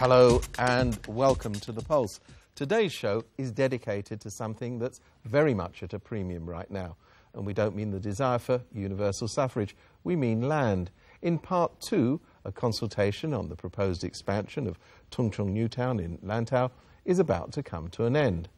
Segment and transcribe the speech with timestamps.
[0.00, 2.20] Hello and welcome to The Pulse.
[2.54, 6.96] Today's show is dedicated to something that's very much at a premium right now.
[7.34, 10.90] And we don't mean the desire for universal suffrage, we mean land.
[11.20, 14.78] In part two, a consultation on the proposed expansion of
[15.10, 16.70] Tung Chung New Town in Lantau
[17.04, 18.48] is about to come to an end.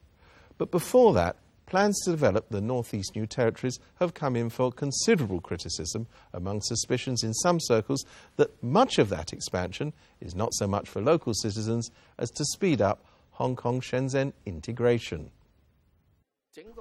[0.58, 1.34] But before that,
[1.72, 7.24] plans to develop the Northeast New Territories have come in for considerable criticism among suspicions
[7.24, 8.04] in some circles
[8.36, 12.82] that much of that expansion is not so much for local citizens as to speed
[12.82, 15.30] up Hong Kong Shenzhen integration.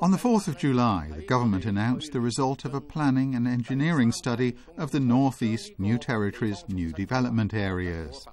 [0.02, 4.11] On the 4th of July, the government announced the result of a planning and engineering
[4.11, 8.28] study of the Northeast New Territories new development areas.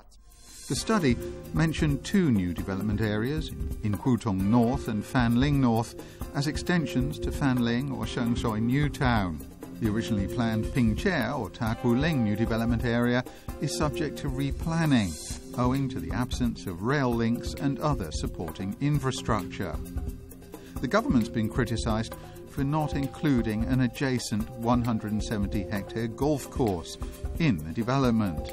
[0.68, 1.16] The study
[1.54, 3.48] mentioned two new development areas
[3.84, 5.94] in Kwu Tung North and Fanling North
[6.34, 9.40] as extensions to Fanling or Sheung Shui New Town.
[9.80, 13.24] The originally planned Ping Che or Ta Kwu Ling new development area
[13.62, 15.10] is subject to replanning
[15.58, 19.74] owing to the absence of rail links and other supporting infrastructure.
[20.82, 22.14] The government's been criticised
[22.50, 26.98] for not including an adjacent 170 hectare golf course
[27.38, 28.52] in the development.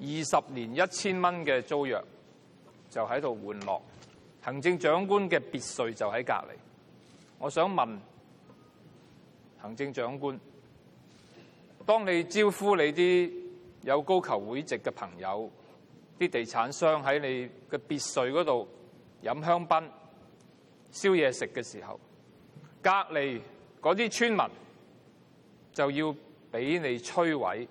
[0.00, 2.02] 二十年一千蚊嘅租約，
[2.90, 3.80] 就喺度玩樂。
[4.42, 6.56] 行政長官嘅別墅就喺隔離。
[7.38, 7.96] 我想問
[9.60, 10.38] 行政長官，
[11.86, 13.32] 當你招呼你啲
[13.82, 15.50] 有高球會籍嘅朋友，
[16.18, 18.68] 啲地產商喺你嘅別墅嗰度
[19.22, 19.84] 飲香檳、
[20.92, 21.98] 燒嘢食嘅時候，
[22.82, 23.40] 隔離
[23.80, 24.40] 嗰啲村民
[25.72, 26.14] 就要
[26.50, 27.66] 俾你摧毀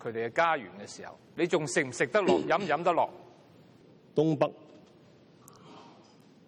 [0.00, 3.08] 佢哋嘅家園嘅時候，你仲食唔食得落、飲唔飲得落？
[4.14, 4.52] 東北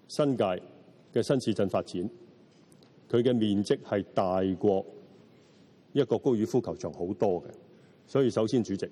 [0.09, 0.45] 新界
[1.13, 2.09] 嘅新市鎮發展，
[3.11, 4.87] 佢嘅面積係大過
[5.93, 7.47] 一個高爾夫球場好多嘅，
[8.07, 8.89] 所以首先主席，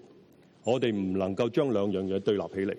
[0.65, 2.77] 我哋唔能夠將兩樣嘢對立起嚟，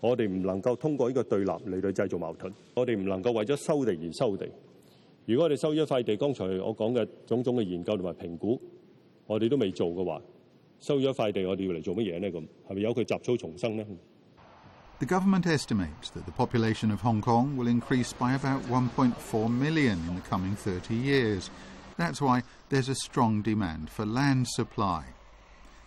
[0.00, 4.46] 我哋唔能夠通過呢個對立嚟到製造矛盾，我哋唔能夠為咗收地而收地。
[5.24, 8.60] 如果我哋收咗塊地，剛才我講嘅種種嘅研究同埋評估，
[9.26, 10.22] 我哋都未做嘅話，
[10.80, 12.28] 收咗块地，我哋要嚟做乜嘢呢？
[12.28, 13.84] 咁系咪由佢杂草丛生呢？
[14.98, 19.98] The government estimates that the population of Hong Kong will increase by about 1.4 million
[20.08, 21.50] in the coming 30 years.
[21.98, 25.04] That's why there's a strong demand for land supply.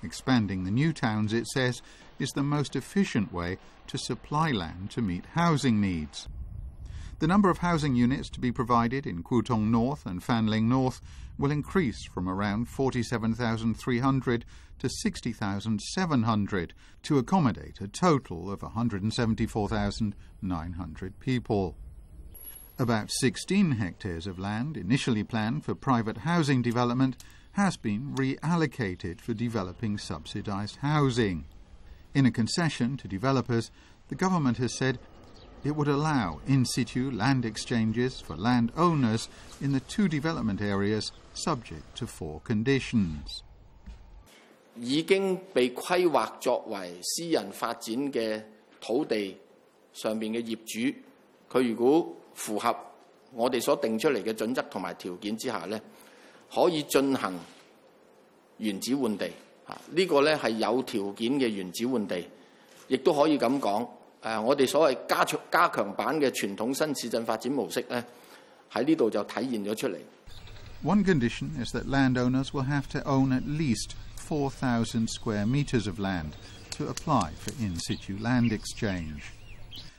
[0.03, 1.81] Expanding the new towns, it says,
[2.20, 6.28] is the most efficient way to supply land to meet housing needs.
[7.21, 11.01] The number of housing units to be provided in Kwu Tung North and Fanling North
[11.39, 14.45] will increase from around 47,300
[14.81, 21.77] to 60,700 to accommodate a total of 174,900 people.
[22.79, 27.17] About 16 hectares of land initially planned for private housing development
[27.53, 31.45] has been reallocated for developing subsidised housing.
[32.13, 33.71] In a concession to developers,
[34.09, 34.99] the government has said
[35.64, 39.28] it would allow in situ land exchanges for land owners
[39.62, 43.42] in the two development areas subject to four conditions.
[44.75, 48.42] 已经被规划作为私人发展嘅
[48.80, 49.38] 土地
[49.94, 50.96] 上面嘅业主，
[51.52, 52.73] 佢如果符合
[53.34, 55.79] 我哋所定出嚟嘅准则同埋条件之下呢，
[56.53, 57.34] 可以进行
[58.58, 59.29] 原址换地。
[59.66, 62.23] 啊，呢个呢系有条件嘅原址换地，
[62.88, 63.88] 亦都可以咁讲。
[64.23, 68.03] 诶，我哋所谓加强加强版嘅传统新市镇发展模式咧，
[68.72, 69.97] 喺呢度就体现咗出嚟。
[70.84, 76.00] One condition is that landowners will have to own at least 4,000 square metres of
[76.00, 76.34] land
[76.78, 79.34] to apply for in situ land exchange.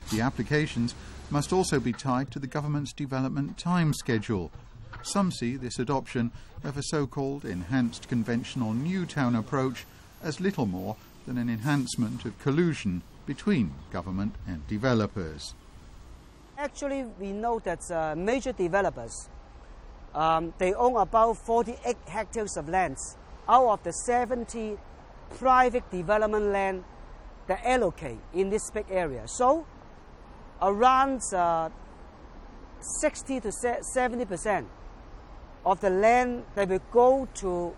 [0.09, 0.93] The applications
[1.29, 4.49] must also be tied to the government's development time schedule.
[5.03, 6.31] Some see this adoption
[6.63, 9.85] of a so called enhanced conventional new town approach
[10.23, 15.54] as little more than an enhancement of collusion between government and developers.
[16.56, 19.28] Actually, we know that uh, major developers
[20.16, 24.78] um, they own about 48 hectares of lands out of the 70
[25.38, 26.84] private development land
[27.46, 29.28] that allocate in this big area.
[29.28, 29.66] So,
[30.62, 31.68] around uh,
[32.80, 34.66] 60 to 70 percent
[35.64, 37.74] of the land that will go to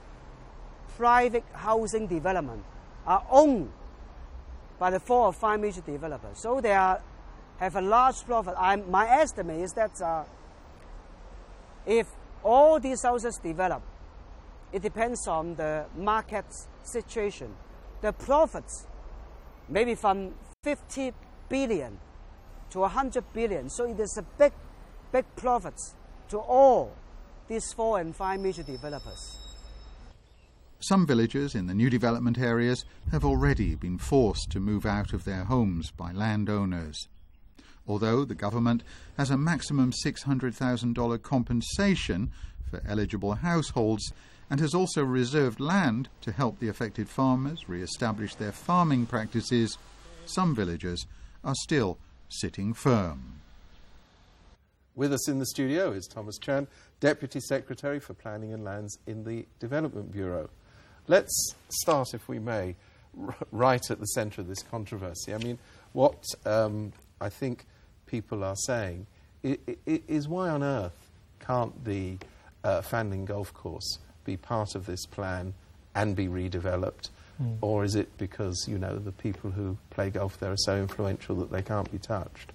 [0.97, 2.63] private housing development
[3.07, 3.71] are owned
[4.79, 6.39] by the four or five major developers.
[6.39, 7.01] So they are
[7.59, 8.55] have a large profit.
[8.57, 10.25] I'm, my estimate is that uh,
[11.85, 12.07] if
[12.45, 13.83] all these houses develop,
[14.73, 16.45] it depends on the market
[16.85, 17.55] situation.
[18.01, 18.87] The profits
[19.69, 21.13] maybe from 50
[21.49, 21.99] billion
[22.71, 23.69] to 100 billion.
[23.71, 24.53] So it is a big,
[25.11, 25.95] big profits
[26.29, 26.93] to all
[27.49, 29.48] these four and five major developers.
[30.81, 35.25] Some villagers in the new development areas have already been forced to move out of
[35.25, 37.09] their homes by landowners.
[37.89, 38.83] Although the government
[39.17, 42.31] has a maximum $600,000 compensation
[42.71, 44.13] for eligible households
[44.51, 49.77] and has also reserved land to help the affected farmers re establish their farming practices,
[50.27, 51.07] some villagers
[51.43, 51.99] are still
[52.29, 53.41] sitting firm.
[54.95, 56.67] With us in the studio is Thomas Chan,
[57.01, 60.51] Deputy Secretary for Planning and Lands in the Development Bureau.
[61.09, 62.75] Let's start, if we may,
[63.27, 65.35] r- right at the centre of this controversy.
[65.35, 65.59] I mean,
[65.93, 67.65] what um, I think
[68.07, 69.07] people are saying
[69.45, 70.97] i- i- is why on earth
[71.41, 72.19] can't the
[72.63, 75.55] uh, Fanling Golf Course be part of this plan
[75.95, 77.09] and be redeveloped?
[77.61, 81.37] Or is it because, you know, the people who play golf there are so influential
[81.37, 82.51] that they can't be touched?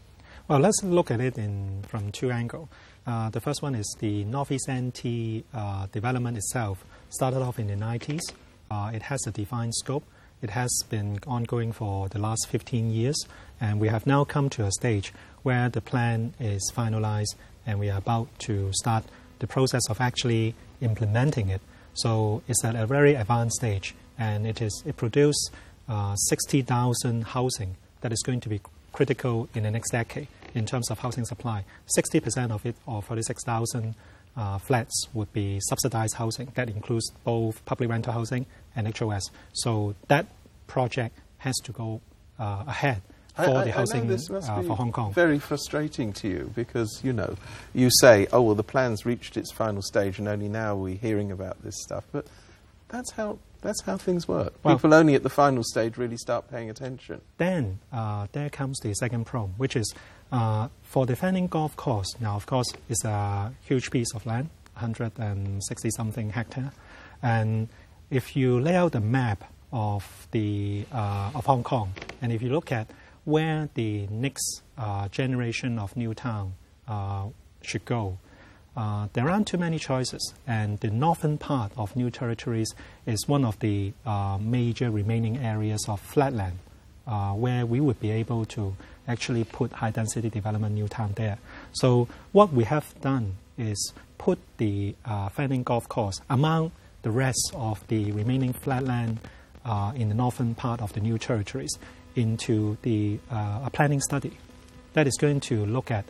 [0.49, 2.67] Well, let's look at it in, from two angles.
[3.07, 7.75] Uh, the first one is the Northeast NT uh, development itself started off in the
[7.75, 8.19] 90s.
[8.73, 10.03] Uh, it has a defined scope.
[10.41, 13.27] It has been ongoing for the last 15 years,
[13.61, 17.35] and we have now come to a stage where the plan is finalized
[17.67, 19.03] and we are about to start
[19.39, 21.61] the process of actually implementing it.
[21.93, 25.51] So it's at a very advanced stage, and it is it produces
[25.87, 28.59] uh, 60,000 housing that is going to be
[28.91, 31.63] critical in the next decade in terms of housing supply.
[31.95, 33.93] 60% of it, or 46,000
[34.35, 36.51] uh, flats, would be subsidized housing.
[36.55, 38.45] That includes both public rental housing
[38.75, 39.29] and HOS.
[39.53, 40.27] So that
[40.67, 42.01] project has to go
[42.39, 43.01] uh, ahead
[43.35, 44.17] for I- I the housing uh,
[44.63, 45.13] for Hong Kong.
[45.13, 47.35] Very frustrating to you because you know
[47.73, 50.95] you say, "Oh well, the plan's reached its final stage, and only now are we
[50.95, 52.25] hearing about this stuff." But
[52.89, 54.53] that's how that's how things work.
[54.63, 57.21] Well- People only at the final stage really start paying attention.
[57.37, 59.93] Then uh, there comes the second problem, which is
[60.31, 62.13] uh, for defending Golf Course.
[62.19, 66.71] Now, of course, it's a huge piece of land, 160 something hectare,
[67.21, 67.67] and
[68.11, 72.49] if you lay out the map of the uh, of Hong Kong, and if you
[72.49, 72.87] look at
[73.25, 76.53] where the next uh, generation of new town
[76.87, 77.25] uh,
[77.61, 78.17] should go,
[78.75, 82.73] uh, there aren't too many choices, and the northern part of New Territories
[83.05, 86.57] is one of the uh, major remaining areas of flatland
[87.05, 88.75] uh, where we would be able to
[89.07, 91.37] actually put high density development new town there.
[91.73, 96.71] So, what we have done is put the uh, Fanling Golf Course among
[97.03, 99.19] the rest of the remaining flatland
[99.65, 101.77] uh, in the northern part of the New Territories
[102.15, 104.37] into the uh, a planning study
[104.93, 106.05] that is going to look at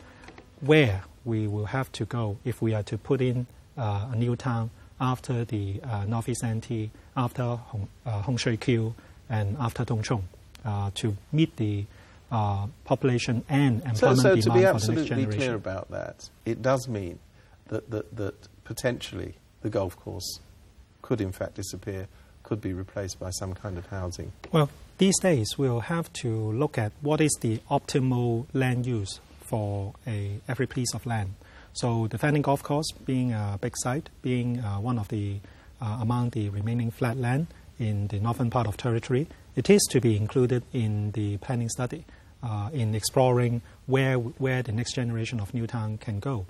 [0.60, 4.36] where we will have to go if we are to put in uh, a new
[4.36, 8.94] town after the uh, Northeast NT, after Hong, uh, Hung Shui Kiu,
[9.28, 10.24] and after Tung Chung
[10.64, 11.84] uh, to meet the
[12.30, 15.90] uh, population and So, employment so to demand be for the next absolutely clear about
[15.90, 17.18] that, it does mean
[17.68, 20.40] that, that that potentially the golf course
[21.02, 22.08] could in fact disappear,
[22.42, 24.32] could be replaced by some kind of housing.
[24.52, 29.94] Well, these days we'll have to look at what is the optimal land use for
[30.06, 31.34] a, every piece of land.
[31.72, 35.40] So the Fanling Golf Course being a big site, being uh, one of the
[35.80, 37.48] uh, among the remaining flat land
[37.78, 42.04] in the northern part of territory, it is to be included in the planning study
[42.42, 46.46] uh, in exploring where where the next generation of Newtown can go.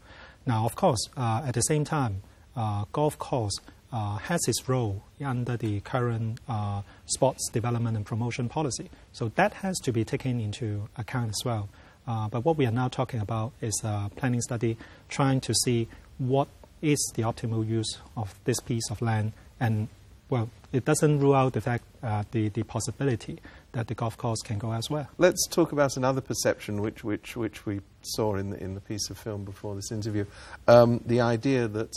[0.46, 2.22] Now, of course, uh, at the same time,
[2.54, 3.58] uh, golf course
[3.92, 8.90] uh, has its role under the current uh, sports development and promotion policy.
[9.12, 11.68] So that has to be taken into account as well.
[12.06, 14.76] Uh, but what we are now talking about is a planning study
[15.08, 16.49] trying to see what
[16.82, 19.32] is the optimal use of this piece of land.
[19.58, 19.88] And,
[20.28, 23.38] well, it doesn't rule out the fact, uh, the, the possibility
[23.73, 25.08] that the golf course can go elsewhere.
[25.18, 29.08] Let's talk about another perception which, which, which we saw in the, in the piece
[29.11, 30.26] of film before this interview.
[30.68, 31.90] Um, the idea that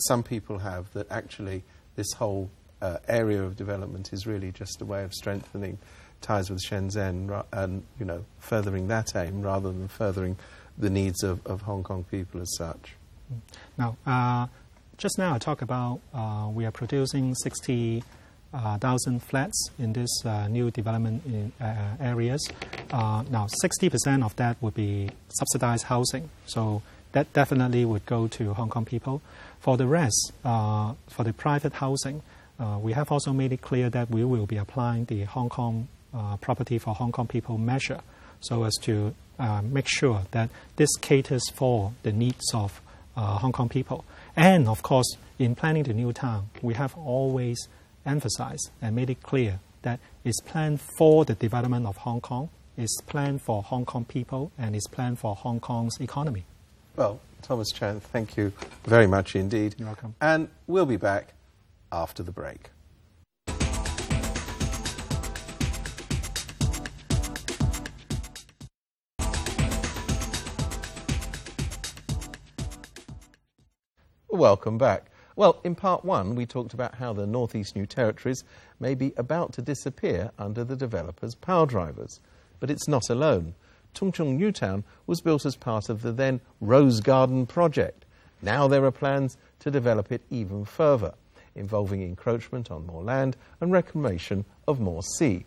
[0.00, 1.62] some people have that actually
[1.96, 2.50] this whole
[2.82, 5.78] uh, area of development is really just a way of strengthening
[6.20, 10.36] ties with Shenzhen and you know furthering that aim rather than furthering
[10.76, 12.94] the needs of, of Hong Kong people as such.
[13.76, 14.46] Now, uh,
[14.96, 20.70] just now I talked about uh, we are producing 60,000 flats in this uh, new
[20.70, 22.46] development in, uh, areas.
[22.90, 28.54] Uh, now, 60% of that would be subsidized housing, so that definitely would go to
[28.54, 29.22] Hong Kong people.
[29.60, 32.22] For the rest, uh, for the private housing,
[32.58, 35.88] uh, we have also made it clear that we will be applying the Hong Kong
[36.14, 38.00] uh, property for Hong Kong people measure
[38.40, 42.80] so as to uh, make sure that this caters for the needs of
[43.16, 44.04] uh, Hong Kong people.
[44.36, 47.68] And of course, in planning the new town, we have always
[48.06, 53.00] emphasized and made it clear that it's planned for the development of Hong Kong, it's
[53.02, 56.44] planned for Hong Kong people, and it's planned for Hong Kong's economy.
[56.96, 58.52] Well, Thomas Chan, thank you
[58.84, 59.74] very much indeed.
[59.78, 60.14] You're welcome.
[60.20, 61.32] And we'll be back
[61.90, 62.70] after the break.
[74.40, 75.10] Welcome back.
[75.36, 78.42] Well, in part one, we talked about how the Northeast New Territories
[78.80, 82.20] may be about to disappear under the developers' power drivers.
[82.58, 83.54] But it's not alone.
[83.92, 88.06] Tung Chung Newtown was built as part of the then Rose Garden project.
[88.40, 91.12] Now there are plans to develop it even further,
[91.54, 95.44] involving encroachment on more land and reclamation of more sea.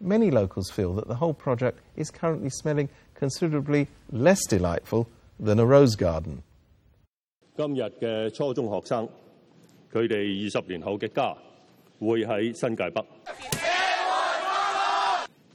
[0.00, 5.08] Many locals feel that the whole project is currently smelling considerably less delightful
[5.38, 6.42] than a rose garden.
[7.57, 9.09] 今日嘅初中學生，
[9.91, 11.35] 佢哋二十年後嘅家
[11.99, 13.03] 會喺新界北。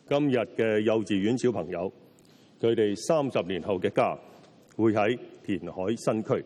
[0.08, 1.92] 今日嘅幼稚園小朋友，
[2.60, 4.18] 佢哋三十年後嘅家
[4.76, 5.16] 會喺
[5.46, 6.44] 填海新區。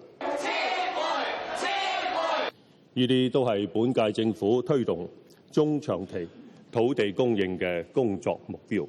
[2.92, 5.08] 呢啲都係本屆政府推動
[5.50, 6.28] 中長期
[6.70, 8.86] 土地供應嘅工作目標。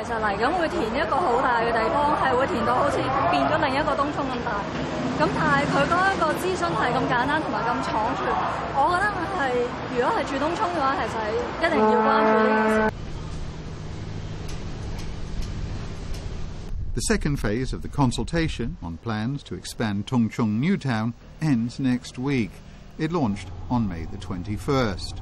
[0.10, 2.98] 实嚟紧会填一个好大嘅地方，系会填到好似
[3.30, 4.50] 变咗另一个东涌咁大。
[5.18, 8.22] 咁但系佢嗰一个咨询系咁简单同埋咁仓促，
[8.76, 9.06] 我觉得
[9.36, 9.40] 系
[9.96, 12.92] 如果系住东涌嘅话，其实系一定要关注呢件事。
[16.94, 22.18] The second phase of the consultation on plans to expand Tung Chung Newtown ends next
[22.18, 22.50] week.
[22.98, 25.16] It launched on May the 21st.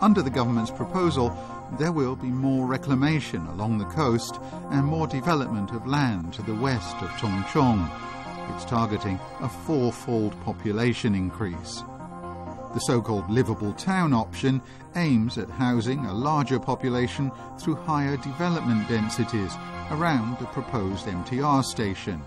[0.00, 1.30] Under the government's proposal,
[1.77, 4.39] there will be more reclamation along the coast
[4.71, 7.89] and more development of land to the west of Tung Chung.
[8.53, 11.83] It's targeting a fourfold population increase.
[12.73, 14.61] The so called livable town option
[14.95, 19.53] aims at housing a larger population through higher development densities
[19.91, 22.21] around the proposed MTR station.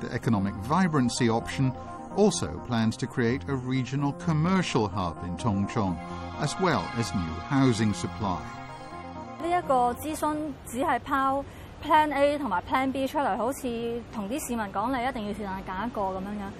[0.00, 1.72] The economic vibrancy option
[2.16, 5.96] also plans to create a regional commercial hub in Tung Chung,
[6.38, 8.59] as well as new housing supply.
[9.41, 10.35] 呢一個諮詢
[10.67, 11.43] 只係拋
[11.83, 16.51] Plan A 同埋 Plan B 出嚟，好似同啲市民講你一定要是但揀一個咁樣樣。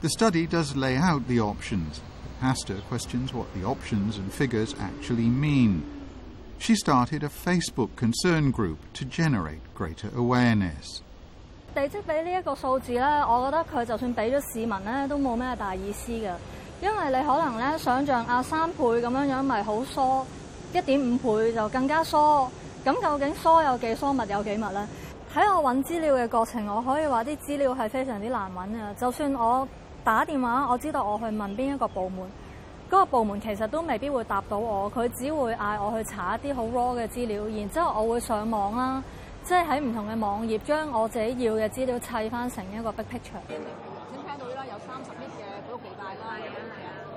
[0.00, 2.00] The study does lay out the options.
[2.40, 5.82] Pastor questions what the options and figures actually mean.
[6.58, 11.00] She started a Facebook concern group to generate greater awareness.
[11.74, 16.32] 地積比呢一個數字咧，我覺得佢就算俾咗市民咧，都冇咩大意思嘅，
[16.82, 20.26] 因為你可能咧想像啊三倍咁樣樣咪好疏，
[20.74, 22.16] 一點五倍就更加疏。
[22.84, 24.86] 咁究竟疏有幾疏，密有幾密咧？
[25.34, 28.94] 喺我揾資料嘅過程，我可以話啲資料係非常之難揾嘅。
[29.00, 29.68] 就算我
[30.02, 32.24] 打電話，我知道我去問邊一個部門，
[32.90, 39.04] 嗰、個部門其實都未必會答到我，佢只會嗌我去查一啲好 raw 嘅資料，然之後我會上網啦，
[39.44, 43.93] 即係喺唔同嘅網頁將我自己要嘅資料砌翻成一個 big picture。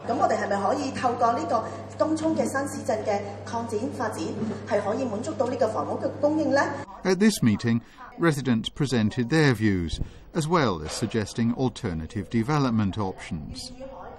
[0.08, 1.64] 咁我哋系咪可以透过呢个
[2.06, 4.20] 东涌嘅新市镇嘅扩展发展，
[4.68, 6.62] 系可以满足到呢个房屋嘅供应呢？
[7.04, 7.82] At this meeting,
[8.20, 10.00] residents presented their views,
[10.34, 13.72] as well as suggesting alternative development options.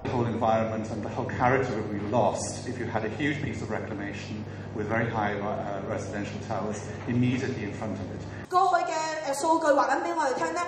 [0.04, 3.42] The whole environment and the whole character would be lost if you had a huge
[3.42, 6.76] piece of reclamation with very high uh, residential towers
[7.08, 8.20] immediately in front of it.
[8.50, 10.60] 过去嘅诶数据话紧俾我哋听咧，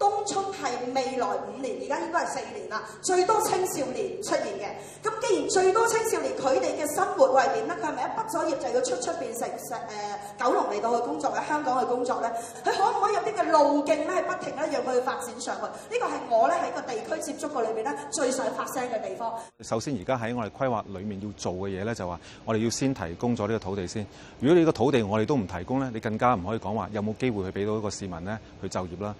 [0.00, 4.68] 東涌係未來五年，而家應該係四年啦，最多青少年出現嘅。
[5.02, 7.76] 咁既然最多青少年，佢哋嘅生活會係點咧？
[7.80, 9.52] 佢係咪一畢咗業就要出出邊成誒、
[9.88, 12.30] 呃、九龍嚟到去工作，或者香港去工作咧？
[12.62, 15.62] 佢可唔可以有啲嘅路徑咧，係不停咧讓佢去發展上去？
[15.62, 19.32] 呢個係我咧喺個地區接觸過裏邊咧最想發聲嘅地方。
[19.60, 24.06] 首先，而家喺我哋規劃裡面要做嘅嘢咧，就話我哋要先提供咗呢個土地先。
[24.40, 29.14] 如果你個土地我哋都唔提供咧，你更加唔可以講話有冇機會去俾到一個市民咧去就業啦。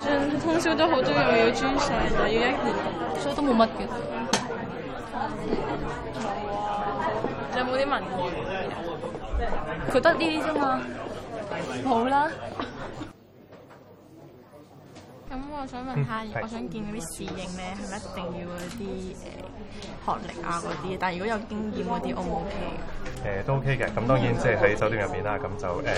[0.00, 2.56] 轉通宵都好中意，我要專上，就要一年，
[3.20, 3.78] 所以都冇乜嘅。
[7.56, 8.18] 有冇啲文具？
[9.90, 10.80] 佢得呢啲啫嘛，
[11.84, 12.30] 冇啦。
[15.32, 19.20] 咁我想問下，我想見嗰啲侍應咧，係咪一定要嗰啲誒
[20.06, 20.96] 學歷啊嗰啲？
[20.98, 25.94] 但係如果有經驗嗰啲，O 唔 O K 誒都 OK 嘅，咁當然即係喺酒店入邊啦，咁就誒、呃、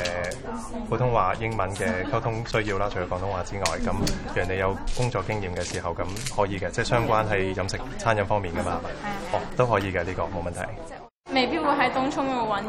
[0.88, 6.05] 普通話、英文嘅溝通需要啦，除咗廣東話之外，咁人哋有工作經驗嘅時候，咁
[6.37, 8.81] 可以嘅，即係相關係飲食餐飲方面噶嘛，
[9.33, 10.61] 哦都可以嘅，呢、個冇問題。
[11.35, 12.62] 未必會喺東涌嗰度揾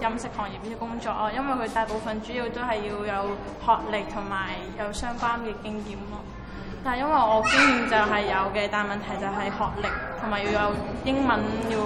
[0.00, 3.30] 飲食行業呢啲工作咯，因為佢大部分主要都係要有
[3.64, 6.20] 學歷同埋有相關嘅經驗咯。
[6.84, 10.72] 但係因為我經驗就係有嘅，但係問題就係學歷同埋要有
[11.04, 11.78] 英文要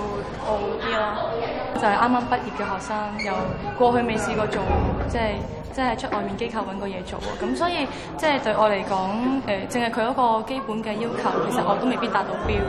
[0.45, 1.33] 好啲咯。
[1.77, 3.33] 就係啱啱畢業嘅學生，又
[3.79, 4.63] 過去未試過做，
[5.09, 5.33] 即係
[5.73, 7.43] 即係出外面機構揾過嘢做喎。
[7.47, 7.87] 咁所以
[8.19, 12.61] 即係對我嚟講，誒淨係佢嗰個基本嘅要求，其實我都未必達到標。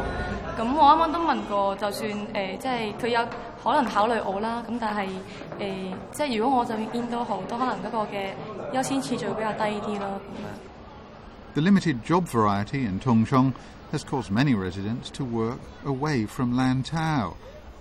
[0.58, 3.28] 咁我啱啱都问过，就算诶、呃、即系佢有
[3.64, 5.10] 可能考虑我啦，咁但系诶、
[5.60, 5.68] 呃、
[6.12, 8.34] 即系如果我就要见都好，都可能嗰个嘅
[8.74, 10.22] 优先次序会比较低啲咯。
[11.54, 13.54] The limited job variety in Tongchong
[13.92, 17.34] has caused many residents to work away from Lantau.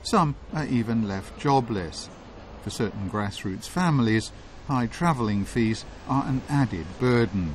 [0.02, 2.08] Some are even left jobless.
[2.64, 4.30] For certain grassroots families,
[4.68, 7.52] high travelling fees are an added burden.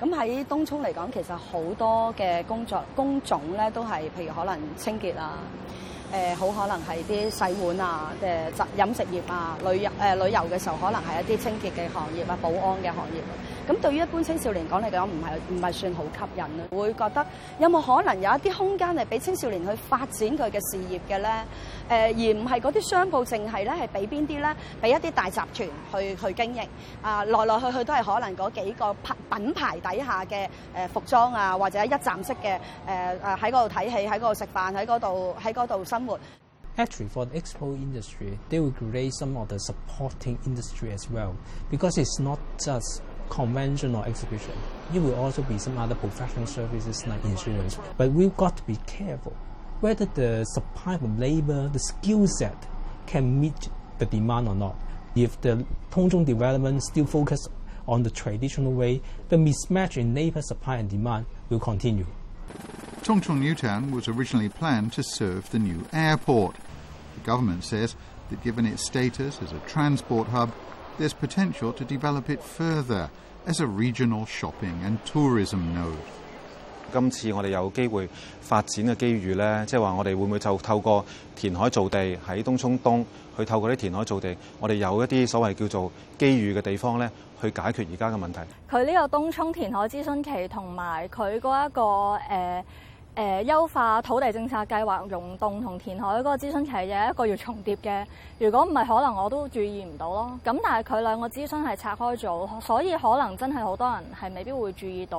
[0.00, 5.38] 咁喺東涌嚟講，其實好多嘅工作工種咧，都係譬如可能清潔啊，
[6.12, 13.22] 誒、好可能係啲洗碗啊，誒、飲食業啊，旅遊誒、旅遊嘅時候，可能係一啲清潔嘅行業啊，保安嘅行業。
[13.68, 17.24] 咁對於一般青少年講嚟講，唔係唔係算好吸引啊，會覺得
[17.58, 21.30] 有冇可能有一啲空間係俾青少年去發展佢嘅事業嘅咧？
[21.88, 24.56] 誒、而唔係嗰啲商鋪淨係咧係俾邊啲咧？
[24.80, 26.66] 俾一啲大集團去去經營
[27.02, 36.19] 啊，來來去去都係可能嗰幾個品品牌底下嘅誒服裝啊，或者一站式嘅誒誒喺嗰度睇戲，喺嗰度食飯，喺嗰度喺嗰度 生活。
[36.77, 41.33] Actually, for the expo industry, they will create some of the supporting industry as well,
[41.71, 44.51] because it's not just conventional exhibition.
[44.93, 47.79] It will also be some other professional services like insurance.
[47.97, 49.33] But we've got to be careful
[49.81, 52.67] whether the supply of labor, the skill set,
[53.07, 54.75] can meet the demand or not.
[55.15, 57.47] If the Tung Chung development still focus
[57.87, 62.05] on the traditional way, the mismatch in labor supply and demand will continue.
[63.04, 66.56] Tongchong Newtown was originally planned to serve the new airport.
[67.16, 67.94] The government says
[68.30, 70.50] that given its status as a transport hub,
[70.98, 73.08] there's potential to develop it further
[73.46, 75.96] as a regional shopping and tourism node.
[76.92, 78.08] 今次我哋有机会
[78.40, 81.04] 发展嘅机遇咧，即系话我哋会唔会就透过
[81.36, 83.04] 填海造地喺东涌东，
[83.36, 87.08] 去透过啲填海造地，我哋有一啲所谓叫做机遇嘅地方咧，
[87.40, 88.40] 去解决而家嘅问题。
[88.68, 91.82] 佢呢个东涌填海咨询期同埋佢嗰一个
[92.28, 92.62] 诶
[93.16, 98.06] 誒優化土地政策計劃溶洞同填海嗰個諮詢期有一個要重疊嘅。
[98.38, 100.38] 如果唔係，可能我都注意唔到咯。
[100.44, 105.18] 咁但係佢兩個諮詢係拆開咗，所以可能真係好多人係未必會注意到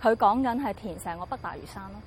[0.00, 2.00] 佢講緊係填成個北大嶼山咯。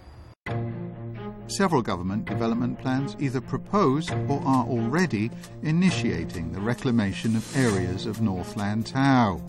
[1.48, 5.30] Several government development plans either propose or are already
[5.62, 9.40] initiating the reclamation of areas of North Lantau.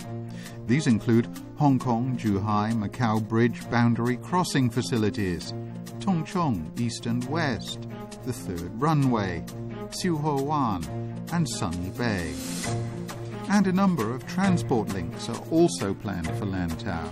[0.68, 1.28] These include
[1.58, 5.54] Hong Kong, Zhuhai, Macau Bridge boundary crossing facilities,
[6.00, 7.88] Tung Chung East and West,
[8.26, 9.44] the third runway,
[9.92, 10.84] Siu Ho Wan,
[11.34, 12.34] and Sunny Bay.
[13.50, 17.10] And a number of transport links are also planned for Lantau.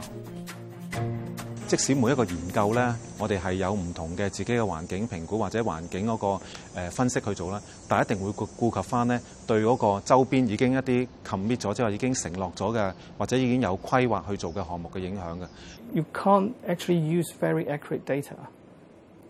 [1.69, 15.47] 即使每一個研究咧，我哋係有唔同嘅自己嘅環境評估或者環境嗰個誒分析去做啦，但係一定會顧顧及翻咧對嗰個周邊已經一啲 commit 咗，即係話已經承諾咗嘅，或者已經有規劃去做嘅項目嘅影響嘅。
[15.95, 18.35] you can't actually use very accurate data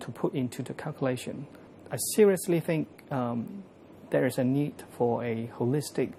[0.00, 1.44] to put into the calculation.
[1.90, 3.62] I seriously think um,
[4.10, 6.10] there is a need for a holistic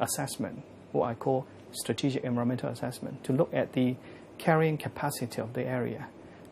[0.00, 3.94] assessment, what I call strategic environmental assessment, to look at the
[4.39, 6.07] carrying capacity of the area.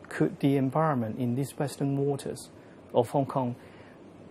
[0.08, 2.50] Could the environment in these western waters
[2.94, 3.56] of Hong Kong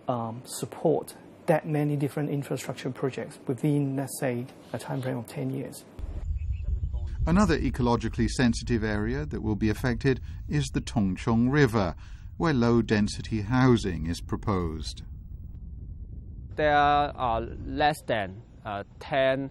[0.07, 1.15] um, support
[1.47, 5.83] that many different infrastructure projects within, let's say, a time frame of 10 years?
[7.25, 11.95] Another ecologically sensitive area that will be affected is the Tung Chung River,
[12.37, 15.01] where low density housing is proposed.
[16.55, 19.49] There are less than uh, 10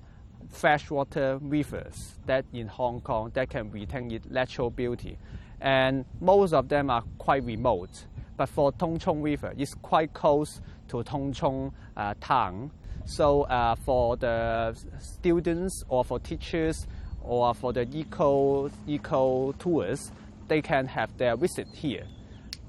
[0.51, 5.19] freshwater rivers that in Hong Kong that can retain its natural beauty.
[5.61, 8.07] And most of them are quite remote.
[8.37, 12.71] But for Tung Chung River, it's quite close to Tung Chung uh, town.
[13.07, 16.87] So uh, for the students or for teachers
[17.23, 20.11] or for the eco, eco tours,
[20.49, 22.05] they can have their visit here,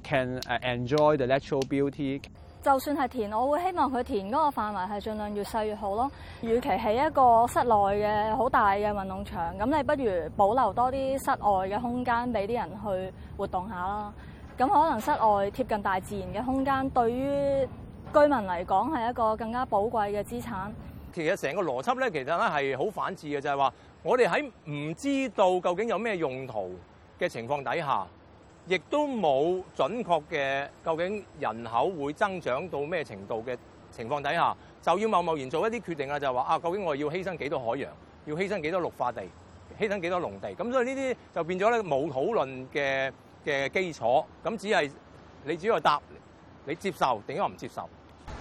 [0.04, 2.22] can uh, enjoy the natural beauty.
[2.66, 6.11] 就算係填，我會希望佢填嗰個範圍係盡量越細越好咯。
[6.42, 7.75] 與其起一個室內
[8.07, 14.12] 嘅好大嘅運動場，咁你不如保留多啲室外嘅空間俾啲人去活動下啦。
[14.57, 15.16] 咁可能室外
[15.51, 17.66] 貼近大自然嘅空間，對於
[18.12, 20.70] 居民嚟講係一個更加寶貴嘅資產。
[21.12, 23.72] 其實成個邏輯咧，其實咧係好反智嘅，就係話
[24.05, 26.70] 我哋喺唔知道究竟有咩用途
[27.18, 28.07] 嘅情況底下。
[28.66, 33.57] 亦都冇準確嘅究竟人口會增長到咩程度嘅
[33.90, 36.18] 情況底下，就要貿貿然做一啲決定啊！
[36.18, 37.90] 就係話啊，究竟我要犧牲幾多海洋，
[38.27, 39.22] 要犧牲幾多綠化地，
[39.79, 40.55] 犧牲幾多農地？
[40.55, 43.12] 咁所以呢啲就變咗咧冇討論嘅
[43.44, 44.90] 嘅基礎，咁只係
[45.44, 46.01] 你只要答
[46.64, 47.88] 你接受定係唔接受。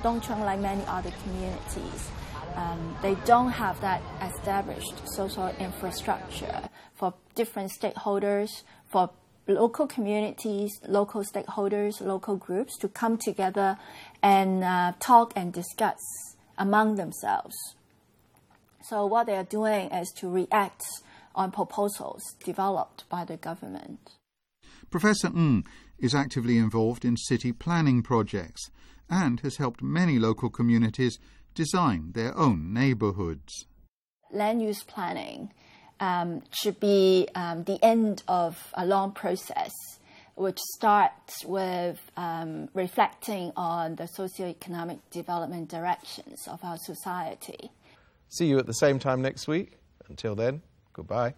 [0.03, 2.10] Dongcheng like many other communities,
[2.55, 6.62] um, they don't have that established social infrastructure
[6.97, 9.10] for different stakeholders for
[9.46, 13.78] local communities, local stakeholders, local groups to come together
[14.22, 16.00] and uh, talk and discuss
[16.59, 17.54] among themselves.
[18.82, 20.82] So what they are doing is to react
[21.35, 24.12] on proposals developed by the government.
[24.90, 25.64] Professor Ng
[25.98, 28.70] is actively involved in city planning projects
[29.11, 31.18] and has helped many local communities
[31.54, 33.66] design their own neighborhoods.
[34.30, 35.52] Land use planning
[36.00, 39.72] um, should be um, the end of a long process,
[40.35, 47.70] which starts with um, reflecting on the socioeconomic development directions of our society.
[48.28, 49.78] See you at the same time next week.
[50.09, 51.35] Until then, goodbye.